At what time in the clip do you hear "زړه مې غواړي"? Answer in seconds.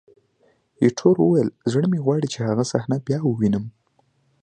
1.71-2.27